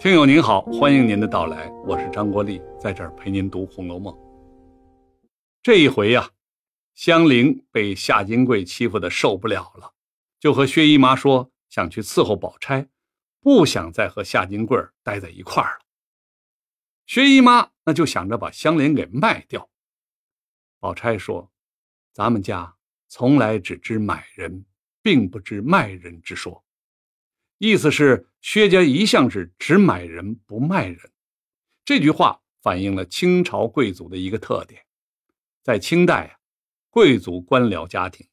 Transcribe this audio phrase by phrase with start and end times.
[0.00, 4.14] 听友您好，欢迎您的到来，我是张国立，在这儿陪您读《红楼梦》。
[5.60, 6.30] 这一回呀，
[6.94, 9.92] 香菱被夏金桂欺负的受不了了，
[10.38, 12.86] 就和薛姨妈说想去伺候宝钗，
[13.40, 15.84] 不想再和夏金桂待在一块儿了。
[17.04, 19.68] 薛姨妈那就想着把香菱给卖掉。
[20.78, 21.50] 宝钗说
[22.14, 22.76] ：“咱们家
[23.08, 24.64] 从来只知买人，
[25.02, 26.64] 并不知卖人之说。”
[27.58, 31.10] 意思是薛家一向是只买人不卖人，
[31.84, 34.80] 这句话反映了清朝贵族的一个特点。
[35.64, 36.38] 在清代啊，
[36.88, 38.26] 贵族官僚家庭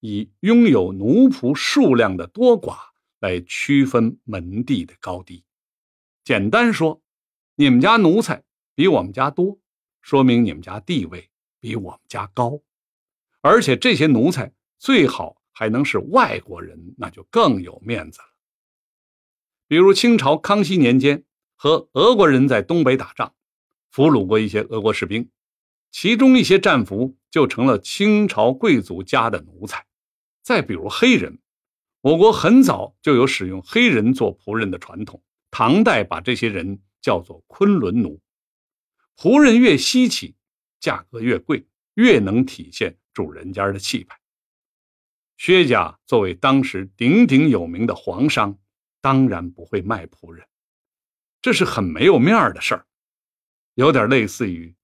[0.00, 2.76] 以拥有奴仆数量的多寡
[3.20, 5.44] 来区分门第的高低。
[6.24, 7.00] 简单说，
[7.54, 8.42] 你们家奴才
[8.74, 9.60] 比我们家多，
[10.00, 11.30] 说明你们家地位
[11.60, 12.60] 比我们家高，
[13.42, 18.31] 而且这些奴才最好还能是外国人，那就更有面子了。
[19.72, 21.24] 比如清朝康熙年间，
[21.56, 23.32] 和俄国人在东北打仗，
[23.90, 25.30] 俘虏过一些俄国士兵，
[25.90, 29.86] 其中一些战俘就成了清朝贵族家的奴才。
[30.42, 31.38] 再比如黑人，
[32.02, 38.20] 我国很早就有使用黑人做仆人的传统，唐代把这些人叫做昆仑奴。
[39.16, 40.34] 仆人越稀奇，
[40.80, 44.20] 价格越贵，越能体现主人家的气派。
[45.38, 48.58] 薛家作为当时鼎鼎有名的皇商。
[49.02, 50.46] 当然不会卖仆人，
[51.42, 52.86] 这是很没有面儿的事儿，
[53.74, 54.74] 有点类似于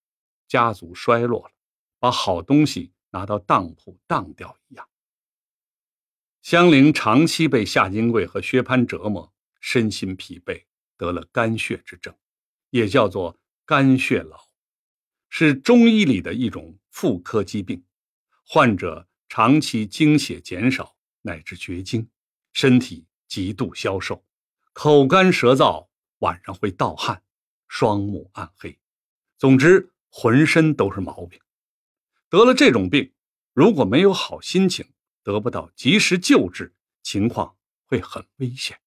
[0.48, 1.55] 家族衰落了，
[1.98, 4.86] 把好东西拿到当铺当掉一样。
[6.42, 10.64] 香菱长期被夏金桂和薛蟠折磨，身心疲惫，
[10.97, 12.14] 得了肝血之症，
[12.70, 14.36] 也叫做肝血痨，
[15.28, 17.84] 是中医里的一种妇科疾病，
[18.44, 22.08] 患者长期精血减少乃至绝经，
[22.53, 23.06] 身体。
[23.28, 24.24] 极度消瘦，
[24.72, 25.86] 口干舌燥，
[26.18, 27.22] 晚上会盗汗，
[27.68, 28.78] 双目暗黑，
[29.36, 31.38] 总之浑身都是毛病。
[32.30, 33.12] 得了这种病，
[33.53, 34.92] 如果没有好心情，
[35.22, 38.80] 得不到及时救治，情况会很危险。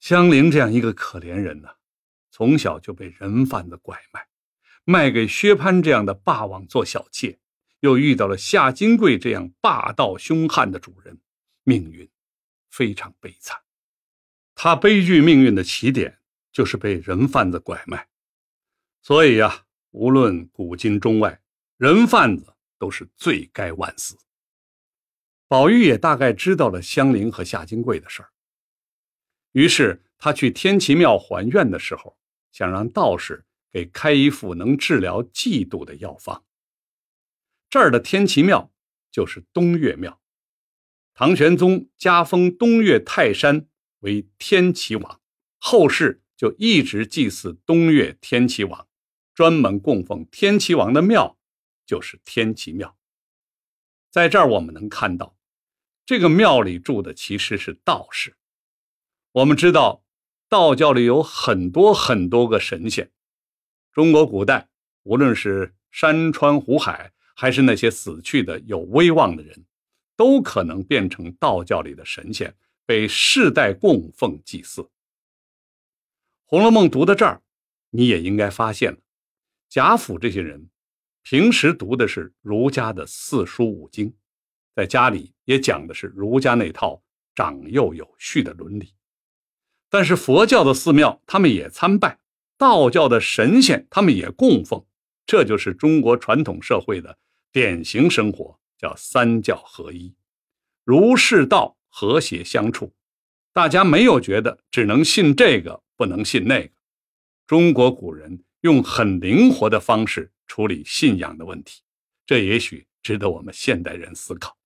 [0.00, 1.68] 香菱这样一个可怜人呢，
[2.30, 4.28] 从小就被人贩子拐卖，
[4.84, 7.38] 卖给薛蟠这样的霸王做小妾，
[7.80, 11.20] 又遇到了夏金桂这样霸道凶悍的主人，
[11.64, 12.08] 命运。
[12.76, 13.58] 非常悲惨，
[14.54, 16.18] 他悲剧命运的起点
[16.52, 18.06] 就是被人贩子拐卖，
[19.00, 21.40] 所以呀，无论古今中外，
[21.78, 24.18] 人贩子都是罪该万死。
[25.48, 28.28] 宝玉也大概知道了香菱和夏金桂的事儿，
[29.52, 32.18] 于是他去天齐庙还愿的时候，
[32.52, 36.44] 想让道士给开一副能治疗嫉妒的药方。
[37.70, 38.70] 这儿的天齐庙
[39.10, 40.20] 就是东岳庙。
[41.18, 43.66] 唐玄宗加封东岳泰山
[44.00, 45.22] 为天齐王，
[45.56, 48.86] 后世就一直祭祀东岳天齐王，
[49.34, 51.38] 专门供奉天齐王的庙
[51.86, 52.98] 就是天齐庙。
[54.10, 55.38] 在这儿我们能看到，
[56.04, 58.36] 这个庙里住的其实是道士。
[59.32, 60.04] 我们知道，
[60.50, 63.10] 道教里有很多很多个神仙。
[63.90, 64.68] 中国古代，
[65.04, 69.64] 无论是山川湖海，还是那些死去的有威望的人。
[70.16, 72.54] 都可能变成道教里的神仙，
[72.84, 74.82] 被世代供奉祭祀。
[76.46, 77.42] 《红楼梦》读到这儿，
[77.90, 78.98] 你也应该发现了，
[79.68, 80.68] 贾府这些人
[81.22, 84.14] 平时读的是儒家的四书五经，
[84.74, 87.02] 在家里也讲的是儒家那套
[87.34, 88.94] 长幼有序的伦理。
[89.90, 92.18] 但是佛教的寺庙他们也参拜，
[92.56, 94.84] 道教的神仙他们也供奉，
[95.26, 97.18] 这就是中国传统社会的
[97.50, 98.58] 典型生活。
[98.78, 100.14] 叫三教合一，
[100.84, 102.94] 儒释道和谐相处，
[103.52, 106.72] 大家没有觉得只能信这个不能信那个。
[107.46, 111.82] 中国古人用很灵活的方式处理信仰的问题，
[112.26, 114.58] 这也许值得我们现代人思考。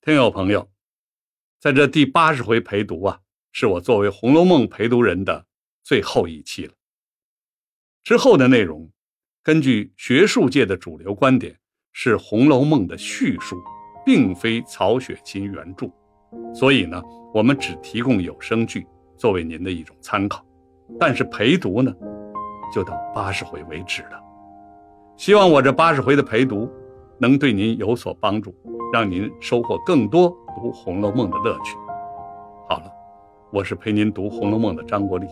[0.00, 0.70] 听友朋友，
[1.58, 3.20] 在这第八十回陪读啊，
[3.52, 5.46] 是我作为《红楼梦》陪读人的
[5.82, 6.74] 最后一期了。
[8.04, 8.92] 之后的内容，
[9.42, 11.60] 根据学术界的主流观点。
[11.92, 13.56] 是《红楼梦》的叙述，
[14.04, 15.90] 并非曹雪芹原著，
[16.54, 17.02] 所以呢，
[17.34, 18.86] 我们只提供有声剧
[19.16, 20.44] 作为您的一种参考。
[20.98, 21.92] 但是陪读呢，
[22.72, 24.20] 就到八十回为止了。
[25.16, 26.70] 希望我这八十回的陪读
[27.18, 28.54] 能对您有所帮助，
[28.92, 31.76] 让您收获更多读《红楼梦》的乐趣。
[32.68, 32.84] 好了，
[33.50, 35.26] 我是陪您读《红楼梦》的张国立，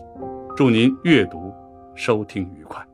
[0.55, 1.53] 祝您阅读
[1.95, 2.85] 收听愉快。